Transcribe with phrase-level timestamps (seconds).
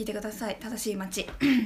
[0.00, 0.56] 聞いてください。
[0.58, 1.24] 正しい街。
[1.40, 1.60] 君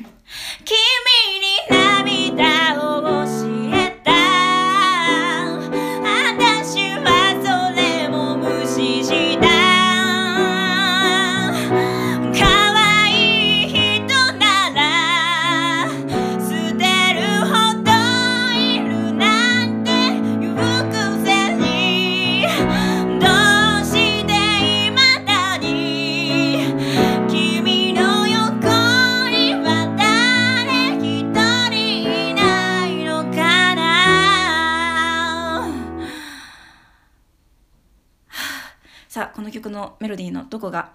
[39.14, 40.90] さあこの曲のメロディーのどこが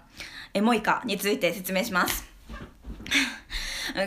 [0.52, 2.28] エモいかについて説明します。
[3.94, 4.06] 可愛い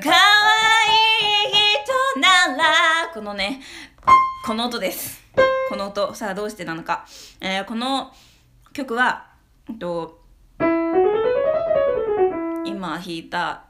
[2.13, 2.63] 人なら
[3.11, 3.59] このね
[4.45, 5.19] この音です。
[5.67, 7.07] この音さあどうしてなのか、
[7.41, 8.13] えーこの
[8.71, 9.25] 曲は
[9.67, 10.21] えっと
[12.65, 13.63] 今弾いた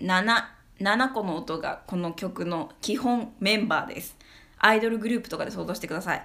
[0.00, 0.46] 7,
[0.80, 4.16] 7個の音がこの曲の基本メンバーです。
[4.58, 6.24] アイドルグループとかで想像してください。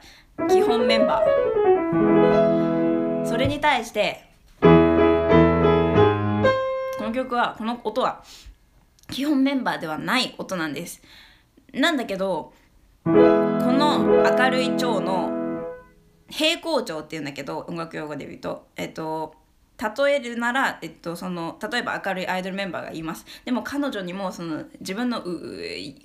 [0.50, 2.51] 基本メンバー。
[3.32, 4.26] それに対して
[4.60, 4.68] こ
[7.00, 8.22] の曲はこの音は
[9.10, 11.02] 基本メンバーではない音なんです。
[11.72, 12.52] なんだけど
[13.06, 14.00] この
[14.38, 15.64] 明るい調の
[16.30, 19.34] 平行調っていうんだけど音楽用語で言うとえっと
[19.82, 23.26] 例えるなら、えっと、その例えば明るいアイドルメンバーがいます。
[23.46, 25.24] でも彼女にもその自分の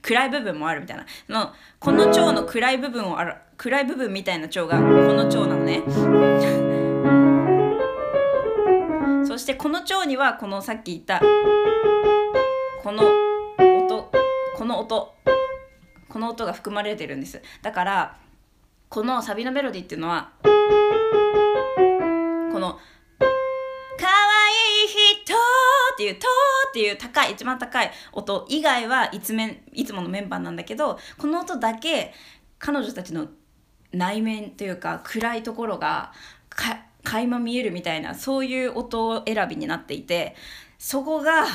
[0.00, 1.04] 暗い部分もあるみたいな。
[1.28, 5.82] のこの蝶の暗い部分をあら暗い部分みたいな蝶がこの蝶なのね。
[9.46, 11.20] してこの蝶にはこのさっき言った
[12.82, 13.04] この
[13.84, 14.10] 音
[14.56, 15.14] この音
[16.08, 17.40] この音が含まれてるんです。
[17.62, 18.16] だから
[18.88, 20.48] このサビのメロディーっていうのはこ
[22.58, 22.72] の
[23.20, 24.10] 「かわ
[24.82, 25.34] いい人」
[25.94, 26.26] っていう「と」
[26.70, 32.12] っていう高い一番高い音以外はいつめいつものメンバーなんだけどこの音だけ
[32.58, 33.28] 彼女たちの
[33.92, 36.12] 内面というか暗いところが
[36.48, 40.34] か垣間見えるみたいなそういう音選びになっていて
[40.78, 41.46] そこが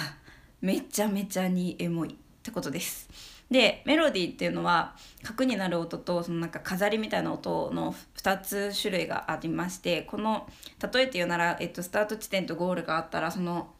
[0.62, 3.10] めちゃめちゃにエモいってことです。
[3.52, 10.48] でメロディーっていうのは核になる音とそのなんか飾りみたいな音の2つ種類がありましてこの
[10.94, 13.72] 例えて言うなら、えっと、スタート地点とゴールがあったらその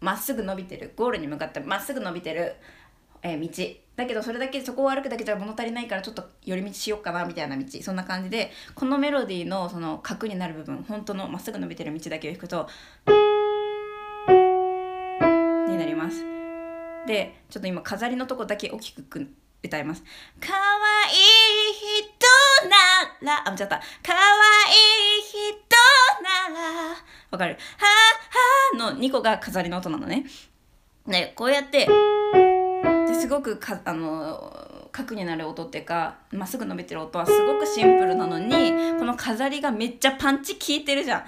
[0.00, 2.56] まっすぐ伸びてるゴールに向かってまっすぐ伸びてる、
[3.22, 3.48] え道。
[3.94, 7.64] だけどそれだけそこを歩くだけじゃ物足りないからちょっと寄り道しようかなみたいな道。
[7.82, 12.68] そんな感じでこのメロディーのその核になる部分本当のまっすぐ伸びてる道だけを弾くと
[15.68, 16.24] になります。
[17.06, 19.28] でちょっと今飾りのとこだけ大きく
[19.64, 20.02] 歌います
[20.40, 21.16] 可愛い
[21.70, 25.40] い人ならあ間違った可愛いい人
[26.22, 26.96] なら
[27.30, 27.56] わかる
[28.74, 30.24] ははの2個が飾りの音なのね。
[31.06, 31.88] でこうやって
[33.12, 41.26] ですごくかあの核になる音っていうかまっすぐ伸びてる音はすごくシンプルなのにこの飾りがめっちゃパンチ効いてるじゃん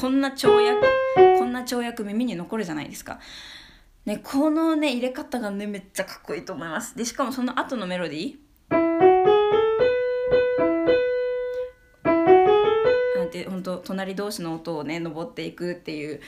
[0.00, 0.80] こんな跳躍
[1.38, 3.18] こんな跳躍耳に残るじゃないですか。
[4.04, 6.96] ね、このね入れ方がねめっちゃかっこいいと思います。
[6.96, 8.78] でしかもその後のメロディー
[13.16, 16.20] なんて本当隣同士の音をね登っていくっていう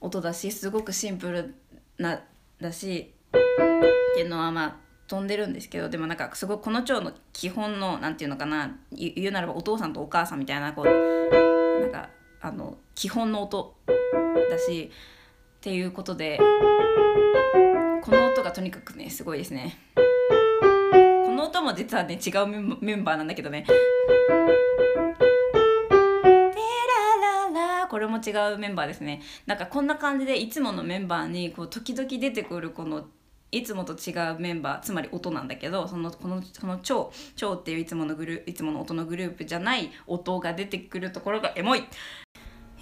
[0.00, 1.54] 音だしすごくシンプル
[1.98, 2.20] な
[2.60, 4.76] だしっていうのはまあ
[5.08, 12.08] 飛んでるんですけどでもなんかすごいこの蝶の基本のなんていうのかな言うならばお父さんとお母さんみたいなこうなんか
[12.40, 13.76] あの基本の音
[14.50, 16.38] だしっていうことで
[18.02, 19.76] この音がとにかくねすごいですね。
[19.94, 22.46] この音も実はね違う
[22.80, 23.64] メンバーなんだけどね
[27.92, 33.06] 「」これも違うメンバーですねなんかこんな感じでいつものメンバーにこう時々出てくるこの
[33.52, 41.84] いつもと違うメンバーつまり音なんだけどそのこのその超超っていういつものグルいつもの音のグループじゃない音が出てくるところがエモい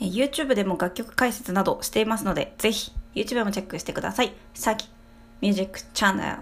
[0.00, 4.32] YouTube でも楽曲解説などしていますので、ぜひ YouTube もチェックしてください。
[4.54, 4.88] さっき
[5.42, 6.36] ミュージックチャンネル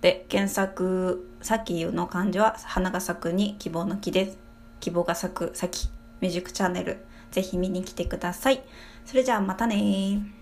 [0.00, 4.38] で検索、さきの漢字は花が咲くに希望の木です。
[4.80, 5.88] 希望が咲くさき
[6.20, 7.04] ミュージックチャンネル。
[7.32, 8.62] ぜひ見に来てください。
[9.04, 10.41] それじゃあまたね。